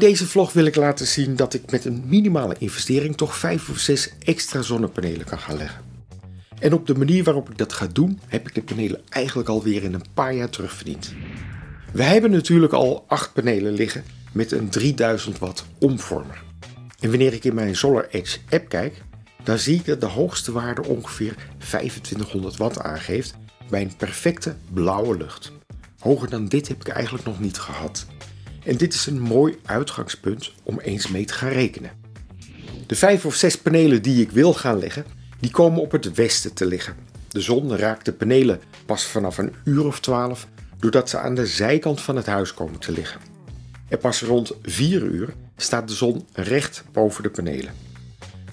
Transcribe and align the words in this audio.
deze 0.00 0.26
vlog 0.26 0.52
wil 0.52 0.64
ik 0.64 0.76
laten 0.76 1.06
zien 1.06 1.36
dat 1.36 1.54
ik 1.54 1.70
met 1.70 1.84
een 1.84 2.02
minimale 2.06 2.56
investering 2.58 3.16
toch 3.16 3.36
5 3.36 3.68
of 3.68 3.78
6 3.78 4.12
extra 4.18 4.62
zonnepanelen 4.62 5.26
kan 5.26 5.38
gaan 5.38 5.56
leggen. 5.56 5.84
En 6.58 6.72
op 6.72 6.86
de 6.86 6.94
manier 6.94 7.24
waarop 7.24 7.50
ik 7.50 7.58
dat 7.58 7.72
ga 7.72 7.86
doen, 7.86 8.20
heb 8.26 8.48
ik 8.48 8.54
de 8.54 8.62
panelen 8.62 9.00
eigenlijk 9.08 9.48
alweer 9.48 9.82
in 9.82 9.94
een 9.94 10.04
paar 10.14 10.34
jaar 10.34 10.48
terugverdiend. 10.48 11.14
We 11.92 12.02
hebben 12.02 12.30
natuurlijk 12.30 12.72
al 12.72 13.04
8 13.06 13.32
panelen 13.32 13.72
liggen 13.72 14.04
met 14.32 14.52
een 14.52 14.68
3000 14.68 15.38
watt 15.38 15.64
omvormer. 15.78 16.42
En 17.00 17.08
wanneer 17.10 17.32
ik 17.32 17.44
in 17.44 17.54
mijn 17.54 17.76
Solar 17.76 18.06
Edge 18.10 18.38
app 18.50 18.68
kijk, 18.68 19.02
dan 19.44 19.58
zie 19.58 19.74
ik 19.74 19.84
dat 19.84 20.00
de 20.00 20.06
hoogste 20.06 20.52
waarde 20.52 20.84
ongeveer 20.84 21.34
2500 21.58 22.56
watt 22.56 22.80
aangeeft 22.80 23.34
bij 23.70 23.82
een 23.82 23.96
perfecte 23.96 24.54
blauwe 24.72 25.16
lucht. 25.16 25.52
Hoger 25.98 26.30
dan 26.30 26.46
dit 26.46 26.68
heb 26.68 26.80
ik 26.80 26.88
eigenlijk 26.88 27.24
nog 27.24 27.40
niet 27.40 27.58
gehad. 27.58 28.06
En 28.64 28.76
dit 28.76 28.94
is 28.94 29.06
een 29.06 29.20
mooi 29.20 29.58
uitgangspunt 29.64 30.52
om 30.62 30.80
eens 30.80 31.08
mee 31.08 31.24
te 31.24 31.32
gaan 31.32 31.50
rekenen. 31.50 31.90
De 32.86 32.94
vijf 32.94 33.26
of 33.26 33.34
zes 33.34 33.58
panelen 33.58 34.02
die 34.02 34.22
ik 34.22 34.30
wil 34.30 34.54
gaan 34.54 34.78
leggen, 34.78 35.04
die 35.40 35.50
komen 35.50 35.80
op 35.80 35.92
het 35.92 36.14
westen 36.14 36.54
te 36.54 36.66
liggen. 36.66 36.96
De 37.28 37.40
zon 37.40 37.76
raakt 37.76 38.04
de 38.04 38.12
panelen 38.12 38.60
pas 38.86 39.04
vanaf 39.04 39.38
een 39.38 39.54
uur 39.64 39.86
of 39.86 40.00
twaalf, 40.00 40.46
doordat 40.78 41.10
ze 41.10 41.18
aan 41.18 41.34
de 41.34 41.46
zijkant 41.46 42.00
van 42.00 42.16
het 42.16 42.26
huis 42.26 42.54
komen 42.54 42.78
te 42.78 42.92
liggen. 42.92 43.20
En 43.88 43.98
pas 43.98 44.22
rond 44.22 44.52
4 44.62 45.02
uur 45.02 45.34
staat 45.56 45.88
de 45.88 45.94
zon 45.94 46.26
recht 46.32 46.84
boven 46.92 47.22
de 47.22 47.30
panelen. 47.30 47.72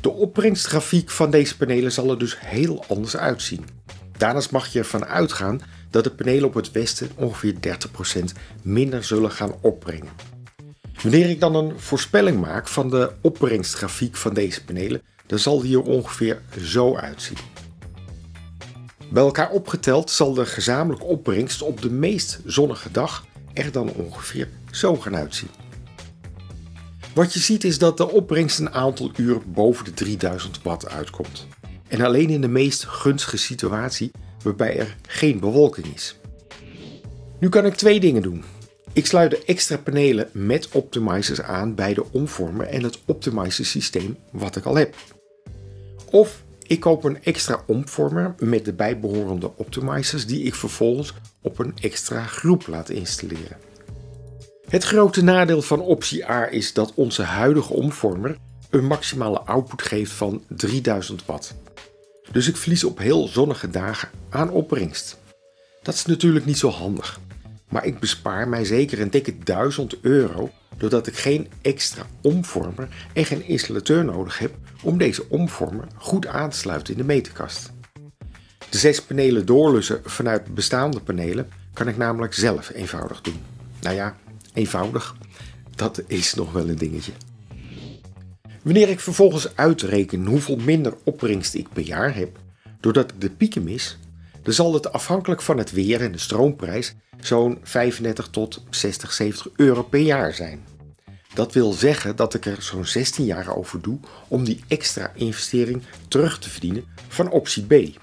De 0.00 0.10
opbrengstgrafiek 0.10 1.10
van 1.10 1.30
deze 1.30 1.56
panelen 1.56 1.92
zal 1.92 2.10
er 2.10 2.18
dus 2.18 2.40
heel 2.40 2.84
anders 2.88 3.16
uitzien. 3.16 3.75
Daarnaast 4.16 4.50
mag 4.50 4.72
je 4.72 4.78
ervan 4.78 5.04
uitgaan 5.04 5.60
dat 5.90 6.04
de 6.04 6.10
panelen 6.10 6.44
op 6.44 6.54
het 6.54 6.72
westen 6.72 7.10
ongeveer 7.14 7.54
30% 7.54 8.24
minder 8.62 9.04
zullen 9.04 9.30
gaan 9.30 9.54
opbrengen. 9.60 10.08
Wanneer 11.02 11.30
ik 11.30 11.40
dan 11.40 11.54
een 11.54 11.80
voorspelling 11.80 12.40
maak 12.40 12.68
van 12.68 12.90
de 12.90 13.12
opbrengstgrafiek 13.20 14.16
van 14.16 14.34
deze 14.34 14.64
panelen, 14.64 15.02
dan 15.26 15.38
zal 15.38 15.60
die 15.60 15.76
er 15.76 15.82
ongeveer 15.82 16.40
zo 16.60 16.96
uitzien. 16.96 17.36
Bij 19.10 19.22
elkaar 19.22 19.50
opgeteld 19.50 20.10
zal 20.10 20.34
de 20.34 20.46
gezamenlijke 20.46 21.06
opbrengst 21.06 21.62
op 21.62 21.82
de 21.82 21.90
meest 21.90 22.40
zonnige 22.44 22.90
dag 22.90 23.24
er 23.52 23.72
dan 23.72 23.92
ongeveer 23.92 24.48
zo 24.70 24.96
gaan 24.96 25.16
uitzien. 25.16 25.50
Wat 27.14 27.32
je 27.32 27.40
ziet 27.40 27.64
is 27.64 27.78
dat 27.78 27.96
de 27.96 28.10
opbrengst 28.10 28.58
een 28.58 28.72
aantal 28.72 29.10
uur 29.16 29.40
boven 29.46 29.84
de 29.84 29.94
3000 29.94 30.62
watt 30.62 30.88
uitkomt. 30.88 31.46
En 31.88 32.00
alleen 32.00 32.30
in 32.30 32.40
de 32.40 32.48
meest 32.48 32.84
gunstige 32.84 33.36
situatie 33.36 34.10
waarbij 34.42 34.78
er 34.78 34.96
geen 35.08 35.40
bewolking 35.40 35.94
is. 35.94 36.16
Nu 37.40 37.48
kan 37.48 37.66
ik 37.66 37.74
twee 37.74 38.00
dingen 38.00 38.22
doen. 38.22 38.44
Ik 38.92 39.06
sluit 39.06 39.30
de 39.30 39.44
extra 39.44 39.76
panelen 39.76 40.28
met 40.32 40.68
optimizers 40.68 41.40
aan 41.40 41.74
bij 41.74 41.94
de 41.94 42.12
omvormer 42.12 42.66
en 42.66 42.82
het 42.82 42.98
optimizer 43.04 43.66
systeem 43.66 44.16
wat 44.32 44.56
ik 44.56 44.64
al 44.64 44.74
heb. 44.74 44.94
Of 46.10 46.44
ik 46.66 46.80
koop 46.80 47.04
een 47.04 47.22
extra 47.22 47.62
omvormer 47.66 48.34
met 48.38 48.64
de 48.64 48.72
bijbehorende 48.72 49.56
optimizers 49.56 50.26
die 50.26 50.42
ik 50.42 50.54
vervolgens 50.54 51.14
op 51.42 51.58
een 51.58 51.74
extra 51.80 52.22
groep 52.22 52.66
laat 52.66 52.88
installeren. 52.88 53.56
Het 54.68 54.84
grote 54.84 55.22
nadeel 55.24 55.62
van 55.62 55.80
optie 55.80 56.30
A 56.30 56.50
is 56.50 56.72
dat 56.72 56.92
onze 56.94 57.22
huidige 57.22 57.72
omvormer 57.72 58.36
een 58.70 58.86
maximale 58.86 59.40
output 59.40 59.82
geeft 59.82 60.12
van 60.12 60.42
3000 60.48 61.24
watt. 61.26 61.54
Dus 62.32 62.48
ik 62.48 62.56
verlies 62.56 62.84
op 62.84 62.98
heel 62.98 63.28
zonnige 63.28 63.70
dagen 63.70 64.08
aan 64.28 64.50
opbrengst. 64.50 65.18
Dat 65.82 65.94
is 65.94 66.06
natuurlijk 66.06 66.46
niet 66.46 66.58
zo 66.58 66.68
handig. 66.68 67.20
Maar 67.68 67.84
ik 67.84 68.00
bespaar 68.00 68.48
mij 68.48 68.64
zeker 68.64 69.00
een 69.00 69.10
dikke 69.10 69.38
1000 69.38 70.00
euro 70.00 70.50
doordat 70.76 71.06
ik 71.06 71.16
geen 71.16 71.48
extra 71.62 72.06
omvormer 72.22 72.88
en 73.12 73.24
geen 73.24 73.46
installateur 73.46 74.04
nodig 74.04 74.38
heb 74.38 74.54
om 74.82 74.98
deze 74.98 75.28
omvormer 75.28 75.86
goed 75.96 76.26
aan 76.26 76.50
te 76.50 76.56
sluiten 76.56 76.92
in 76.92 76.98
de 76.98 77.06
meterkast. 77.06 77.72
De 78.70 78.78
zes 78.78 79.02
panelen 79.02 79.46
doorlussen 79.46 80.00
vanuit 80.04 80.54
bestaande 80.54 81.00
panelen 81.00 81.48
kan 81.72 81.88
ik 81.88 81.96
namelijk 81.96 82.34
zelf 82.34 82.70
eenvoudig 82.70 83.20
doen. 83.20 83.40
Nou 83.80 83.94
ja, 83.94 84.16
eenvoudig, 84.52 85.16
dat 85.74 86.02
is 86.06 86.34
nog 86.34 86.52
wel 86.52 86.68
een 86.68 86.78
dingetje. 86.78 87.12
Wanneer 88.66 88.88
ik 88.88 89.00
vervolgens 89.00 89.56
uitreken 89.56 90.26
hoeveel 90.26 90.56
minder 90.56 90.94
opbrengst 91.04 91.54
ik 91.54 91.68
per 91.72 91.82
jaar 91.82 92.14
heb, 92.14 92.38
doordat 92.80 93.10
ik 93.10 93.20
de 93.20 93.30
pieken 93.30 93.64
mis, 93.64 93.98
dan 94.42 94.52
zal 94.52 94.74
het 94.74 94.92
afhankelijk 94.92 95.42
van 95.42 95.58
het 95.58 95.70
weer 95.70 96.00
en 96.00 96.12
de 96.12 96.18
stroomprijs 96.18 96.94
zo'n 97.20 97.58
35 97.62 98.28
tot 98.28 98.64
60, 98.70 99.12
70 99.12 99.48
euro 99.56 99.82
per 99.82 100.00
jaar 100.00 100.34
zijn. 100.34 100.64
Dat 101.34 101.52
wil 101.52 101.72
zeggen 101.72 102.16
dat 102.16 102.34
ik 102.34 102.46
er 102.46 102.62
zo'n 102.62 102.86
16 102.86 103.24
jaar 103.24 103.56
over 103.56 103.82
doe 103.82 103.98
om 104.28 104.44
die 104.44 104.64
extra 104.68 105.12
investering 105.14 105.82
terug 106.08 106.38
te 106.38 106.50
verdienen 106.50 106.84
van 107.08 107.30
optie 107.30 107.64
B. 107.64 107.98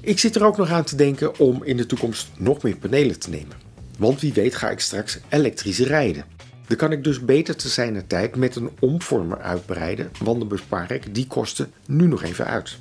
Ik 0.00 0.18
zit 0.18 0.36
er 0.36 0.44
ook 0.44 0.56
nog 0.56 0.70
aan 0.70 0.84
te 0.84 0.96
denken 0.96 1.38
om 1.38 1.64
in 1.64 1.76
de 1.76 1.86
toekomst 1.86 2.30
nog 2.36 2.62
meer 2.62 2.76
panelen 2.76 3.18
te 3.18 3.30
nemen. 3.30 3.56
Want 3.98 4.20
wie 4.20 4.32
weet 4.32 4.54
ga 4.54 4.70
ik 4.70 4.80
straks 4.80 5.18
elektrisch 5.28 5.78
rijden. 5.78 6.35
Dan 6.66 6.76
kan 6.76 6.92
ik 6.92 7.04
dus 7.04 7.24
beter 7.24 7.56
te 7.56 7.68
zijner 7.68 8.06
tijd 8.06 8.36
met 8.36 8.56
een 8.56 8.70
omvormer 8.80 9.38
uitbreiden, 9.38 10.10
want 10.22 10.38
dan 10.38 10.48
bespaar 10.48 10.92
ik 10.92 11.14
die 11.14 11.26
kosten 11.26 11.72
nu 11.86 12.06
nog 12.06 12.22
even 12.22 12.46
uit. 12.46 12.78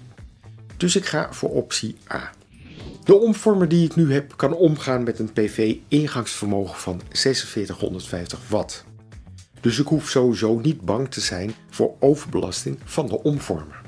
Dus 0.77 0.95
ik 0.95 1.05
ga 1.05 1.33
voor 1.33 1.49
optie 1.49 1.95
A. 2.13 2.31
De 3.03 3.15
omvormer 3.15 3.67
die 3.67 3.85
ik 3.85 3.95
nu 3.95 4.13
heb 4.13 4.33
kan 4.35 4.53
omgaan 4.53 5.03
met 5.03 5.19
een 5.19 5.33
PV 5.33 5.75
ingangsvermogen 5.87 6.77
van 6.77 7.01
4650 7.09 8.39
watt. 8.49 8.83
Dus 9.61 9.79
ik 9.79 9.87
hoef 9.87 10.09
sowieso 10.09 10.59
niet 10.59 10.81
bang 10.81 11.11
te 11.11 11.21
zijn 11.21 11.53
voor 11.69 11.95
overbelasting 11.99 12.79
van 12.83 13.07
de 13.07 13.23
omvormer. 13.23 13.81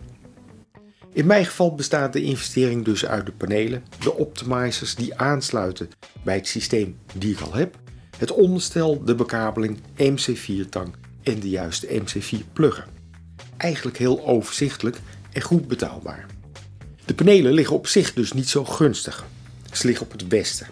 In 1.13 1.25
mijn 1.25 1.45
geval 1.45 1.75
bestaat 1.75 2.13
de 2.13 2.21
investering 2.21 2.85
dus 2.85 3.05
uit 3.05 3.25
de 3.25 3.31
panelen, 3.31 3.83
de 3.99 4.13
optimizers 4.13 4.95
die 4.95 5.17
aansluiten 5.17 5.89
bij 6.23 6.35
het 6.35 6.47
systeem 6.47 6.97
die 7.13 7.33
ik 7.33 7.39
al 7.39 7.53
heb, 7.53 7.77
het 8.17 8.31
onderstel, 8.31 9.03
de 9.03 9.15
bekabeling, 9.15 9.77
MC4-tang 9.97 10.95
en 11.23 11.39
de 11.39 11.49
juiste 11.49 12.01
MC4-pluggen. 12.01 12.85
Eigenlijk 13.57 13.97
heel 13.97 14.25
overzichtelijk 14.25 14.99
en 15.31 15.41
goed 15.41 15.67
betaalbaar. 15.67 16.25
De 17.05 17.13
panelen 17.13 17.53
liggen 17.53 17.75
op 17.75 17.87
zich 17.87 18.13
dus 18.13 18.33
niet 18.33 18.49
zo 18.49 18.65
gunstig. 18.65 19.25
Ze 19.71 19.87
liggen 19.87 20.05
op 20.05 20.11
het 20.11 20.27
westen. 20.27 20.67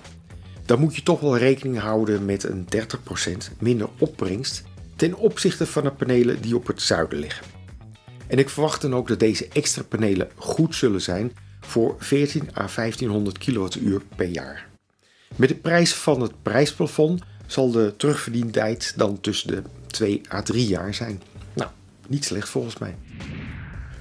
Dan 0.65 0.79
moet 0.79 0.95
je 0.95 1.03
toch 1.03 1.19
wel 1.19 1.37
rekening 1.37 1.79
houden 1.79 2.25
met 2.25 2.43
een 2.43 2.67
30% 2.75 3.57
minder 3.59 3.89
opbrengst 3.97 4.63
ten 4.95 5.15
opzichte 5.15 5.65
van 5.65 5.83
de 5.83 5.91
panelen 5.91 6.41
die 6.41 6.55
op 6.55 6.67
het 6.67 6.81
zuiden 6.81 7.19
liggen. 7.19 7.45
En 8.27 8.37
ik 8.37 8.49
verwacht 8.49 8.81
dan 8.81 8.95
ook 8.95 9.07
dat 9.07 9.19
deze 9.19 9.47
extra 9.47 9.83
panelen 9.83 10.29
goed 10.35 10.75
zullen 10.75 11.01
zijn 11.01 11.31
voor 11.59 11.95
14 11.99 12.41
à 12.41 12.67
1500 12.75 13.37
kWh 13.37 13.95
per 14.15 14.27
jaar. 14.27 14.67
Met 15.35 15.49
de 15.49 15.55
prijs 15.55 15.93
van 15.93 16.21
het 16.21 16.41
prijsplafond 16.41 17.21
zal 17.47 17.71
de 17.71 17.93
terugverdientijd 17.97 18.93
dan 18.95 19.21
tussen 19.21 19.47
de 19.47 19.61
2 19.87 20.21
à 20.33 20.41
3 20.41 20.67
jaar 20.67 20.93
zijn. 20.93 21.21
Nou, 21.53 21.69
niet 22.07 22.25
slecht 22.25 22.49
volgens 22.49 22.77
mij. 22.77 22.95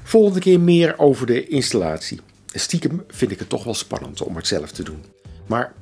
Volgende 0.03 0.41
keer 0.41 0.61
meer 0.61 0.99
over 0.99 1.27
de 1.27 1.49
installatie. 1.49 2.21
Stiekem 2.47 3.05
vind 3.09 3.31
ik 3.31 3.39
het 3.39 3.49
toch 3.49 3.65
wel 3.65 3.75
spannend 3.75 4.23
om 4.23 4.37
het 4.37 4.47
zelf 4.47 4.73
te 4.73 4.83
doen. 4.83 5.05
Maar 5.47 5.73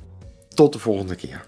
tot 0.53 0.73
de 0.73 0.79
volgende 0.79 1.15
keer. 1.15 1.45